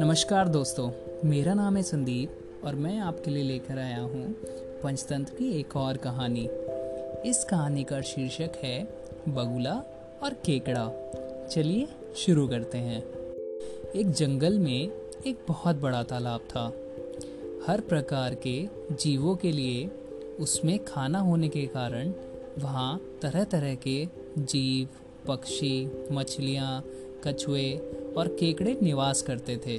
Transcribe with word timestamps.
नमस्कार 0.00 0.48
दोस्तों, 0.48 0.90
मेरा 1.24 1.54
नाम 1.54 1.76
है 1.76 1.82
संदीप 1.82 2.62
और 2.64 2.74
मैं 2.74 2.98
आपके 2.98 3.30
लिए 3.30 3.42
लेकर 3.42 3.78
आया 3.78 4.00
हूँ 4.00 4.36
पंचतंत्र 4.82 5.34
की 5.34 5.60
एक 5.60 5.76
और 5.76 5.96
कहानी। 5.96 6.48
इस 7.30 7.44
कहानी 7.50 7.84
का 7.84 8.00
शीर्षक 8.00 8.50
है 8.62 8.84
बगुला 9.28 9.74
और 10.22 10.34
केकड़ा। 10.34 10.90
चलिए 11.50 11.88
शुरू 12.16 12.48
करते 12.48 12.78
हैं। 12.78 13.02
एक 13.94 14.10
जंगल 14.10 14.58
में 14.58 14.90
एक 15.26 15.44
बहुत 15.48 15.76
बड़ा 15.76 16.02
तालाब 16.02 16.40
था। 16.40 16.66
हर 17.66 17.80
प्रकार 17.80 18.34
के 18.34 18.68
जीवों 18.92 19.36
के 19.36 19.52
लिए 19.52 19.90
उसमें 20.40 20.84
खाना 20.84 21.18
होने 21.18 21.48
के 21.48 21.66
कारण 21.66 22.12
वहाँ 22.58 23.18
तरह 23.22 23.44
तरह 23.44 23.74
के 23.74 24.08
जीव, 24.38 24.88
पक्षी, 25.26 25.90
मछलियाँ, 26.12 26.84
कछुए 27.24 27.80
और 28.16 28.28
केकड़े 28.28 28.76
निवास 28.82 29.22
करते 29.22 29.56
थे। 29.56 29.78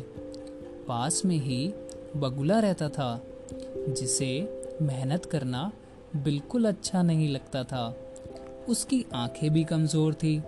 पास 0.87 1.21
में 1.25 1.35
ही 1.35 1.73
बगुला 2.17 2.59
रहता 2.59 2.89
था, 2.89 3.23
जिसे 3.89 4.29
मेहनत 4.81 5.25
करना 5.25 5.71
बिल्कुल 6.15 6.65
अच्छा 6.65 7.01
नहीं 7.01 7.29
लगता 7.29 7.63
था। 7.63 7.97
उसकी 8.69 9.05
आँखें 9.13 9.53
भी 9.53 9.63
कमज़ोर 9.63 10.13
थी। 10.13 10.41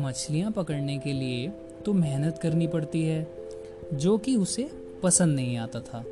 मछलियाँ 0.00 0.50
पकड़ने 0.50 0.98
के 0.98 1.12
लिए 1.12 1.48
तो 1.84 1.92
मेहनत 1.92 2.38
करनी 2.38 2.66
पड़ती 2.66 3.02
है, 3.02 3.26
जो 3.94 4.18
कि 4.18 4.36
उसे 4.36 4.70
पसंद 5.02 5.36
नहीं 5.36 5.56
आता 5.56 5.80
था। 5.80 6.04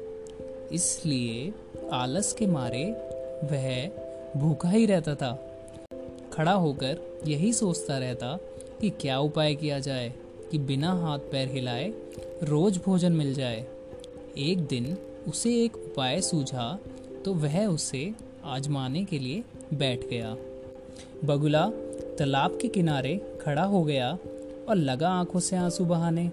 इसलिए 0.73 1.53
आलस 1.93 2.33
के 2.33 2.47
मारे 2.47 2.85
वह 3.45 3.89
भूखा 4.37 4.69
ही 4.69 4.87
रहता 4.87 5.15
था। 5.15 5.33
खड़ा 6.33 6.53
होकर 6.53 7.01
यही 7.27 7.53
सोचता 7.53 7.99
रहता 7.99 8.39
कि 8.81 8.91
क्या 8.91 9.19
उपाय 9.19 9.55
किया 9.55 9.79
जाए। 9.79 10.13
कि 10.53 10.59
बिना 10.59 10.93
हाथ 10.93 11.19
पैर 11.33 11.49
हिलाए 11.49 11.85
रोज 12.43 12.79
भोजन 12.79 13.13
मिल 13.13 13.33
जाए। 13.35 13.65
एक 14.39 14.67
दिन 14.67 14.97
उसे 15.29 15.53
एक 15.65 15.77
उपाय 15.77 16.21
सूझा 16.21 16.79
तो 17.25 17.33
वह 17.35 17.65
उसे 17.67 18.13
आजमाने 18.45 19.05
के 19.05 19.19
लिए 19.19 19.43
बैठ 19.75 20.05
गया। 20.09 20.35
बगुला 21.25 21.65
तालाब 22.19 22.59
के 22.63 22.69
किनारे 22.69 23.15
खड़ा 23.43 23.63
हो 23.65 23.83
गया 23.85 24.11
और 24.69 24.77
लगा 24.77 25.11
आँखों 25.11 25.41
से 25.41 25.57
आँसू 25.57 25.85
बहाने। 25.85 26.31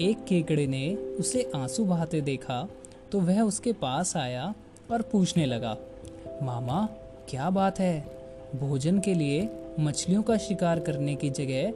एक 0.00 0.24
केकड़े 0.24 0.66
ने 0.66 0.94
उसे 1.18 1.50
आँसू 1.54 1.84
बहाते 1.84 2.20
देखा 2.20 2.68
तो 3.12 3.20
वह 3.20 3.40
उसके 3.42 3.72
पास 3.72 4.16
आया 4.16 4.54
और 4.90 5.02
पूछने 5.02 5.46
लगा, 5.46 5.76
मामा, 6.42 6.86
क्या 7.28 7.50
बात 7.50 7.80
है? 7.80 8.00
भोजन 8.56 8.98
के 8.98 9.14
लिए 9.14 9.48
मछलियों 9.80 10.22
का 10.22 10.36
शिकार 10.38 10.80
करने 10.80 11.14
की 11.14 11.30
जगह 11.30 11.72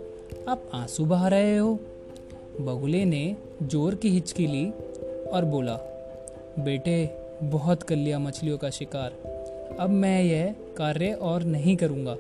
आप 0.49 0.71
आँसू 0.75 1.05
बहा 1.05 1.29
रहे 1.29 1.57
हो? 1.57 1.81
बगुले 2.61 3.05
ने 3.05 3.37
ज़ोर 3.63 3.95
की 3.95 4.09
हिचकी 4.09 4.47
ली 4.47 4.71
और 5.31 5.45
बोला, 5.45 5.77
बेटे, 6.59 7.11
बहुत 7.43 7.83
कर 7.83 7.97
लिया 7.97 8.19
मछलियों 8.19 8.59
का 8.59 8.71
शिकार। 8.71 9.11
अब 9.81 9.91
मैं 9.91 10.23
यह 10.23 10.55
कार्य 10.77 11.13
और 11.13 11.43
नहीं 11.43 11.77
करूँगा। 11.77 12.17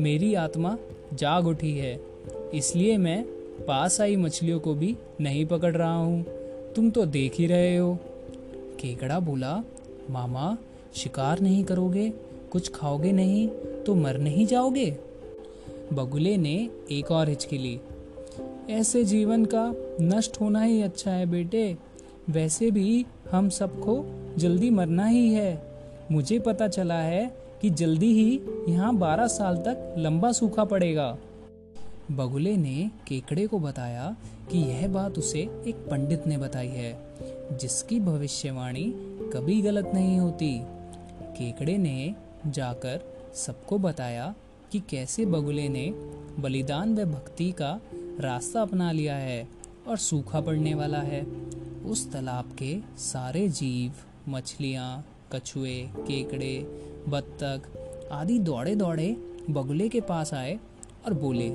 मेरी 0.00 0.34
आत्मा 0.34 0.78
जाग 1.14 1.46
उठी 1.46 1.78
है। 1.78 2.00
इसलिए 2.54 2.96
मैं 2.96 3.24
पास 3.68 4.00
आई 4.00 4.16
मछलियों 4.16 4.60
को 4.60 4.74
भी 4.74 4.96
नहीं 5.20 5.46
पकड़ 5.46 5.76
रहा 5.76 5.96
हूँ। 5.96 6.26
तुम 6.76 6.90
तो 6.90 7.06
देख 7.06 7.34
ही 7.34 7.46
रहे 7.46 7.76
हो। 7.76 7.98
केकड़ा 8.80 9.20
बोला, 9.20 9.64
मामा, 10.10 10.58
शिकार 10.94 11.40
नहीं 11.40 11.64
करोगे? 11.64 12.12
कुछ 12.50 12.70
खाओगे 12.74 13.12
नहीं 13.12 13.48
तो 13.86 13.94
मर 13.94 14.18
नहीं 14.18 14.46
जाओगे? 14.46 14.98
बगुले 15.92 16.36
ने 16.36 16.70
एक 16.90 17.10
और 17.10 17.28
हिचकी 17.28 17.58
ली 17.58 17.80
ऐसे 18.70 19.04
जीवन 19.04 19.44
का 19.44 19.74
नष्ट 20.00 20.40
होना 20.40 20.62
ही 20.62 20.82
अच्छा 20.82 21.10
है 21.10 21.26
बेटे, 21.26 21.76
वैसे 22.30 22.70
भी 22.70 23.06
हम 23.30 23.48
सबको 23.48 24.04
जल्दी 24.38 24.70
मरना 24.70 25.06
ही 25.06 25.28
है। 25.28 25.62
मुझे 26.12 26.38
पता 26.38 26.68
चला 26.68 26.98
है 27.00 27.36
कि 27.62 27.70
जल्दी 27.70 28.12
ही 28.12 28.40
यहाँ 28.68 28.96
बारह 28.96 29.26
साल 29.26 29.56
तक 29.56 29.94
लंबा 29.98 30.32
सूखा 30.32 30.64
पड़ेगा। 30.64 31.18
बगुले 32.10 32.56
ने 32.56 32.90
केकड़े 33.08 33.46
को 33.46 33.58
बताया 33.58 34.16
कि 34.50 34.58
यह 34.58 34.88
बात 34.88 35.18
उसे 35.18 35.40
एक 35.66 35.86
पंडित 35.90 36.26
ने 36.26 36.38
बताई 36.38 36.68
है, 36.68 36.98
जिसकी 37.52 38.00
भविष्यवाणी 38.00 38.84
कभी 39.32 39.62
गलत 39.62 39.90
नहीं 39.94 40.18
होती। 40.18 40.62
केकड़े 41.22 41.78
ने 41.78 42.14
जाकर 42.46 43.00
सबको 43.34 43.78
बताया 43.78 44.34
कि 44.72 44.80
कैसे 44.80 45.26
बगुले 45.26 45.68
ने 45.68 45.90
बलिदान 46.40 46.94
व 46.94 47.04
भक्ति 47.04 47.52
का 47.52 47.80
रास्ता 48.20 48.62
अपना 48.62 48.92
लिया 48.92 49.16
है 49.16 49.48
और 49.88 49.96
सूखा 49.96 50.40
पड़ने 50.40 50.74
वाला 50.74 50.98
है। 50.98 51.26
उस 51.86 52.12
तालाब 52.12 52.56
के 52.58 52.78
सारे 52.98 53.48
जीव, 53.48 53.92
मछलियाँ, 54.28 55.06
कछुए, 55.32 55.90
केकड़े, 55.96 56.58
बत्तख 57.08 57.60
आदि 58.12 58.38
दौड़े 58.38 58.74
दौड़े 58.74 59.16
बगुले 59.50 59.88
के 59.88 60.00
पास 60.00 60.34
आए 60.34 60.58
और 61.06 61.14
बोले, 61.14 61.50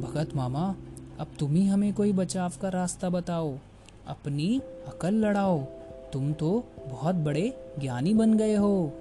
भगत 0.00 0.36
मामा, 0.36 0.74
अब 1.18 1.26
तुम 1.38 1.54
ही 1.54 1.66
हमें 1.66 1.94
कोई 1.94 2.12
बचाव 2.12 2.52
का 2.62 2.68
रास्ता 2.68 3.10
बताओ। 3.10 3.58
अपनी 4.06 4.60
अकल 4.86 5.14
लड़ाओ। 5.14 5.64
तुम 6.12 6.32
तो 6.32 6.64
बहुत 6.88 7.14
बड़े 7.14 7.74
ज्ञानी 7.78 8.14
बन 8.14 8.34
गए 8.34 8.54
हो। 8.54 8.92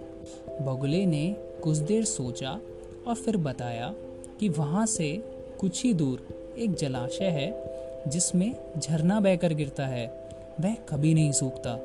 बगुले 0.62 1.06
ने 1.06 1.36
कुछ 1.64 1.78
देर 1.78 2.06
सोचा 2.06 2.60
और 3.10 3.16
फिर 3.16 3.38
बताया 3.38 3.94
कि 4.40 4.50
वहाँ 4.50 4.86
से 4.86 5.24
कुछ 5.60 5.84
ही 5.84 5.94
दूर 5.94 6.28
एक 6.58 6.74
जलाशय 6.74 7.26
है, 7.26 7.50
जिसमें 8.08 8.56
झरना 8.80 9.20
बहकर 9.20 9.54
गिरता 9.54 9.88
है। 9.88 10.30
वह 10.62 10.76
कभी 10.90 11.14
नहीं 11.14 11.32
सूखता। 11.32 11.78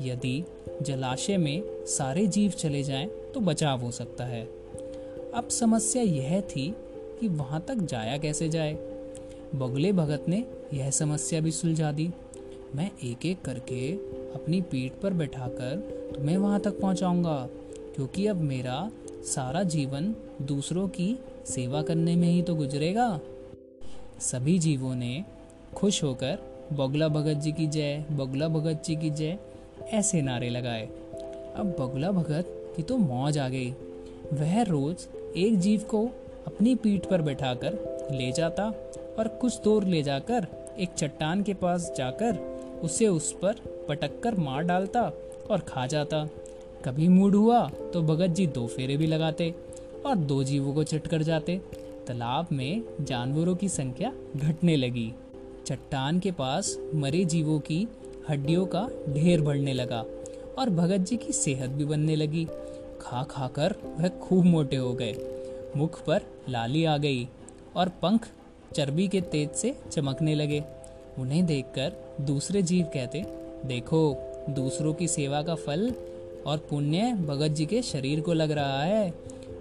यदि 0.00 0.44
जलाशय 0.82 1.36
में 1.36 1.62
सारे 1.86 2.26
जीव 2.26 2.50
चले 2.50 2.82
जाएँ 2.82 3.06
तो 3.06 3.40
बचाव 3.40 3.80
हो 3.80 3.90
सकता 3.90 4.24
है। 4.24 4.44
अब 5.34 5.48
समस्या 5.50 6.02
यह 6.02 6.40
थी 6.40 6.74
कि 7.20 7.28
वहाँ 7.28 7.64
तक 7.68 7.74
जाया 7.74 8.18
कैसे 8.18 8.48
जाए? 8.48 8.74
बगले 9.54 9.92
भगत 9.92 10.24
ने 10.28 10.44
यह 10.74 10.90
समस्या 10.90 11.40
भी 11.40 11.50
सुलझा 11.50 11.92
दी। 11.92 12.10
मैं 12.74 12.90
एक 13.04 13.26
एक 13.26 13.42
करके 13.42 13.92
अपनी 14.34 14.60
पीठ 14.60 14.92
पर 14.92 15.12
बैठाकर 15.12 15.76
तुम्हें 16.16 16.36
वहाँ 16.36 16.60
तक 16.60 16.80
पहुँचाऊँगा, 16.80 17.48
क्योंकि 17.94 18.26
अब 18.26 18.36
मेरा 18.36 18.90
सारा 19.26 19.62
जीवन 19.62 20.14
दूसरों 20.42 20.88
की 20.88 21.18
सेवा 21.46 21.82
करने 21.82 22.16
में 22.16 22.28
ही 22.28 22.42
तो 22.42 22.54
गुजरेगा। 22.54 23.20
सभी 24.20 24.58
जीवों 24.58 24.94
ने 24.94 25.24
खुश 25.74 26.02
होकर 26.04 26.38
बगुला 26.72 27.08
भगत 27.08 27.34
जी 27.34 27.52
की 27.52 27.66
जय, 27.66 28.04
बगुला 28.12 28.48
भगत 28.48 28.82
जी 28.84 28.96
की 28.96 29.10
जय, 29.10 29.38
ऐसे 29.92 30.22
नारे 30.22 30.50
लगाए। 30.50 30.86
अब 31.56 31.76
बगुला 31.80 32.10
भगत 32.10 32.74
की 32.76 32.82
तो 32.82 32.96
मौज 32.96 33.38
आ 33.38 33.48
गई। 33.48 33.70
वह 34.32 34.62
रोज 34.62 35.06
एक 35.36 35.58
जीव 35.58 35.80
को 35.80 36.06
अपनी 36.46 36.74
पीठ 36.74 37.06
पर 37.06 37.22
बैठाकर 37.22 37.78
ले 38.12 38.32
जाता 38.32 38.64
और 39.18 39.28
कुछ 39.40 39.60
दूर 39.62 39.84
ले 39.84 40.02
जाकर 40.02 40.46
एक 40.78 40.88
चट्टान 40.88 41.42
के 41.42 41.54
पास 41.54 41.92
जाकर 41.96 42.38
उसे 42.84 43.08
उस 43.08 43.32
पर 43.32 43.60
पटक 43.88 44.20
कर 44.22 44.34
मार 44.34 44.62
डालता 44.62 45.02
और 45.50 45.60
खा 45.60 45.86
जाता। 45.86 46.28
कभी 46.86 47.08
मूड 47.08 47.34
हुआ 47.34 47.68
तो 47.92 48.02
भगत 48.02 48.30
जी 48.30 48.46
दो 48.46 48.66
फेरे 48.66 48.96
भी 48.96 49.06
लगाते 49.06 49.54
और 50.06 50.16
दो 50.16 50.42
जीवों 50.44 50.74
को 50.74 50.82
चट 50.84 51.06
कर 51.06 51.22
जाते। 51.22 51.56
तालाब 52.06 52.48
में 52.52 52.82
जानवरों 53.00 53.54
की 53.56 53.68
संख्या 53.68 54.12
घटने 54.36 54.76
लगी। 54.76 55.12
चट्टान 55.66 56.18
के 56.18 56.30
पास 56.30 56.76
मरे 56.94 57.24
जीवों 57.24 57.58
की 57.60 57.86
हड्डियों 58.28 58.66
का 58.66 58.88
ढेर 59.08 59.40
बढ़ने 59.40 59.72
लगा 59.72 60.04
और 60.58 60.70
भगत 60.70 61.00
जी 61.00 61.16
की 61.16 61.32
सेहत 61.32 61.70
भी 61.70 61.84
बनने 61.84 62.16
लगी। 62.16 62.46
खा 63.00 63.22
खा 63.22 63.48
कर 63.48 63.74
वह 63.98 64.08
खूब 64.08 64.44
मोटे 64.44 64.76
हो 64.76 64.92
गए। 64.92 65.14
मुख 65.76 66.02
पर 66.04 66.22
लाली 66.48 66.84
आ 66.84 66.96
गई 66.96 67.28
और 67.76 67.88
पंख 68.02 68.28
चर्बी 68.74 69.08
के 69.08 69.20
तेज 69.20 69.50
से 69.50 69.76
चमकने 69.92 70.34
लगे। 70.34 70.62
उन्हें 71.18 71.44
देखकर 71.46 71.92
दूसरे 72.20 72.62
जीव 72.62 72.84
कहते, 72.84 73.24
देखो, 73.66 74.16
दूसरों 74.50 74.94
की 74.94 75.08
सेवा 75.08 75.42
का 75.42 75.54
फल 75.54 75.92
और 76.46 76.58
पुण्य 76.70 77.12
भगत 77.26 77.48
जी 77.48 77.66
के 77.66 77.82
शरीर 77.82 78.20
को 78.20 78.32
लग 78.32 78.50
रहा 78.50 78.82
है। 78.82 79.10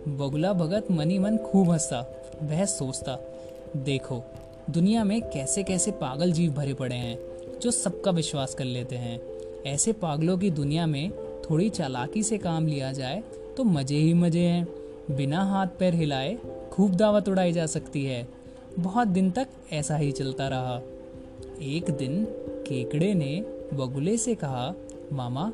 बगुला 0.08 0.54
भगत 0.54 0.92
मनी 0.92 1.20
मन 1.20 1.38
खूब 1.38 1.70
हंसता, 1.70 2.00
वह 2.44 2.66
सोचता, 2.66 3.18
देखो, 3.78 4.24
दुनिया 4.70 5.04
में 5.04 5.22
कैसे 5.24 5.64
कैसे 5.64 5.92
पागल 5.92 6.32
जीव 6.32 6.52
भरे 6.54 6.74
पड़े 6.74 6.96
हैं, 6.96 7.18
जो 7.62 7.72
सबका 7.72 8.12
विश्वास 8.12 8.54
कर 8.56 8.66
लेते 8.66 8.96
हैं। 8.96 9.20
ऐसे 9.66 9.94
पागलों 9.94 10.38
की 10.38 10.50
दुनिया 10.52 10.86
में 10.86 11.12
थोड़ी 11.42 11.70
चालाकी 11.70 12.24
से 12.24 12.38
काम 12.38 12.68
लिया 12.68 12.92
जाए 12.92 13.24
तो 13.58 13.64
मज़े 13.64 13.98
ही 13.98 14.14
मज़े 14.14 14.40
हैं। 14.40 14.68
बिना 15.12 15.44
हाथ 15.44 15.68
पैर 15.80 15.94
हिलाए 15.94 16.38
खूब 16.72 16.96
दावत 16.96 17.30
उड़ाई 17.30 17.52
जा 17.52 17.66
सकती 17.66 18.04
है। 18.06 18.28
बहुत 18.80 19.08
दिन 19.08 19.30
तक 19.32 19.48
ऐसा 19.74 19.98
ही 19.98 20.12
चलता 20.12 20.48
रहा। 20.48 20.82
एक 21.62 21.92
दिन 21.92 22.24
केकड़े 22.68 23.14
ने 23.14 23.46
बगुले 23.74 24.18
से 24.18 24.36
कहा, 24.36 24.74
मामा 25.14 25.52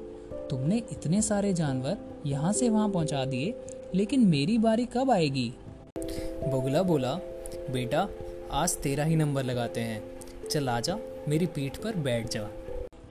तुमने 0.51 0.77
इतने 0.92 1.21
सारे 1.21 1.53
जानवर 1.53 1.98
यहाँ 2.25 2.51
से 2.53 2.69
वहाँ 2.69 2.89
पहुँचा 2.89 3.24
दिए, 3.25 3.53
लेकिन 3.95 4.25
मेरी 4.27 4.57
बारी 4.57 4.86
कब 4.94 5.12
आएगी? 5.12 5.50
बगुला 6.45 6.81
बोला, 6.83 7.13
बेटा, 7.71 8.07
आज 8.51 8.75
तेरा 8.77 9.03
ही 9.03 9.15
नंबर 9.15 9.44
लगाते 9.44 9.81
हैं। 9.81 10.01
चल 10.50 10.69
आजा 10.69 10.98
मेरी 11.27 11.45
पीठ 11.45 11.77
पर 11.77 11.95
बैठ 11.98 12.30
जा। 12.30 12.42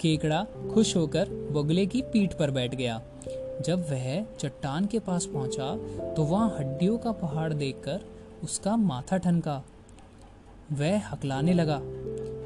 केकड़ा 0.01 0.43
खुश 0.73 0.95
होकर 0.97 1.29
बगुले 1.53 1.87
की 1.87 2.03
पीठ 2.03 2.35
पर 2.35 2.51
बैठ 2.51 2.75
गया। 2.75 3.01
जब 3.67 3.87
वह 3.91 4.23
चट्टान 4.41 4.87
के 4.87 4.99
पास 4.99 5.27
पहुँचा 5.27 5.75
तो 6.15 6.23
वहाँ 6.23 6.55
हड्डियों 6.59 6.99
का 6.99 7.13
पहाड़ 7.15 7.53
देखकर 7.53 8.01
उसका 8.45 8.77
माथा 8.77 9.17
ठनका। 9.17 9.63
वह 10.73 11.09
हकलाने 11.09 11.53
लगा, 11.53 11.81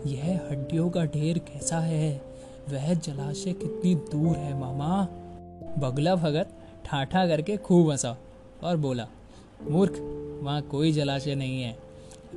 यह 0.06 0.40
हड्डियों 0.50 0.88
का 0.90 1.04
ढेर 1.06 1.38
कैसा 1.48 1.78
है? 1.80 2.33
वह 2.70 2.92
जलाशय 2.94 3.52
कितनी 3.52 3.94
दूर 3.94 4.36
है, 4.36 4.58
मामा? 4.60 5.04
बगला 5.78 6.14
भगत 6.14 6.50
ठाठा 6.84 7.26
करके 7.26 7.56
खूब 7.56 7.90
हंसा 7.90 8.16
और 8.62 8.76
बोला, 8.76 9.06
मूर्ख, 9.70 9.98
वहाँ 10.42 10.62
कोई 10.62 10.92
जलाशय 10.92 11.34
नहीं 11.34 11.62
है। 11.62 11.76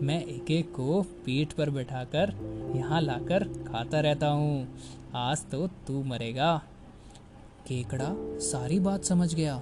मैं 0.01 0.23
एक 0.25 0.51
एक 0.51 0.71
को 0.71 1.01
पीठ 1.25 1.53
पर 1.53 1.69
बैठाकर 1.69 2.33
यहाँ 2.75 3.01
लाकर 3.01 3.43
खाता 3.43 3.99
रहता 3.99 4.27
हूँ। 4.27 4.67
आज 5.15 5.45
तो 5.45 5.67
तू 5.67 6.03
मरेगा। 6.03 6.61
केकड़ा 7.67 8.09
सारी 8.39 8.79
बात 8.79 9.03
समझ 9.03 9.33
गया। 9.35 9.55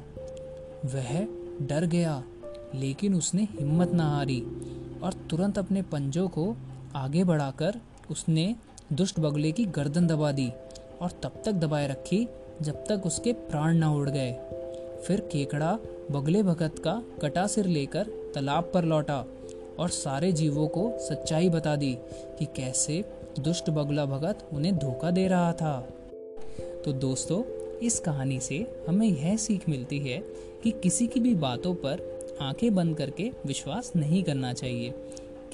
वह 0.85 1.25
डर 1.61 1.85
गया, 1.85 2.23
लेकिन 2.75 3.15
उसने 3.15 3.47
हिम्मत 3.51 3.91
ना 3.91 4.09
हारी 4.09 4.41
और 5.03 5.13
तुरंत 5.29 5.57
अपने 5.57 5.81
पंजों 5.81 6.27
को 6.27 6.55
आगे 6.95 7.23
बढ़ाकर 7.23 7.79
उसने 8.11 8.55
दुष्ट 8.93 9.19
बगुले 9.19 9.51
की 9.51 9.65
गर्दन 9.65 10.07
दबा 10.07 10.31
दी 10.31 10.51
और 11.01 11.11
तब 11.11 11.41
तक 11.45 11.51
दबाए 11.51 11.87
रखी 11.87 12.27
जब 12.61 12.85
तक 12.85 13.01
उसके 13.05 13.33
प्राण 13.33 13.77
न 13.77 13.83
उड़ 13.83 14.09
गए। 14.09 14.31
फिर 15.07 15.21
केकड़ा 15.21 15.79
बगले 16.11 16.43
भगत 16.43 16.79
का 16.79 17.03
कटा 17.21 17.47
सिर 17.47 17.65
लेकर 17.65 18.03
तालाब 18.35 18.71
पर 18.73 18.85
लौटा 18.85 19.25
और 19.79 19.89
सारे 19.89 20.31
जीवों 20.31 20.67
को 20.67 20.93
सच्चाई 20.99 21.49
बता 21.49 21.75
दी 21.75 21.97
कि 22.39 22.45
कैसे 22.45 23.03
दुष्ट 23.39 23.69
बगुला 23.69 24.05
भगत 24.05 24.49
उन्हें 24.53 24.77
धोखा 24.77 25.11
दे 25.11 25.27
रहा 25.27 25.53
था। 25.53 25.89
तो 26.85 26.93
दोस्तों, 26.93 27.43
इस 27.79 27.99
कहानी 27.99 28.39
से 28.39 28.83
हमें 28.87 29.07
यह 29.07 29.37
सीख 29.37 29.69
मिलती 29.69 29.99
है 29.99 30.17
कि 30.63 30.71
किसी 30.71 31.07
की 31.07 31.19
भी 31.19 31.35
बातों 31.35 31.75
पर 31.75 32.19
आँखें 32.41 32.75
बंद 32.75 32.97
करके 32.97 33.31
विश्वास 33.45 33.91
नहीं 33.95 34.23
करना 34.23 34.53
चाहिए। 34.53 34.93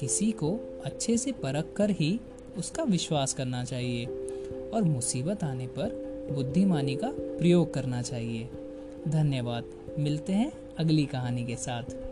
किसी 0.00 0.30
को 0.32 0.80
अच्छे 0.84 1.16
से 1.16 1.32
परख 1.32 1.72
कर 1.76 1.90
ही 1.90 2.20
उसका 2.56 2.82
विश्वास 2.82 3.34
करना 3.34 3.64
चाहिए 3.64 4.06
और 4.74 4.82
मुसीबत 4.82 5.44
आने 5.44 5.66
पर 5.66 6.12
बुद्धिमानी 6.32 6.96
का 6.96 7.08
प्रयोग 7.10 7.74
करना 7.74 8.02
चाहिए। 8.02 8.48
धन्यवाद। 9.08 9.64
मिलते 9.98 10.32
हैं 10.32 10.52
अगली 10.78 11.06
कहानी 11.06 11.44
के 11.44 11.56
साथ। 11.56 12.11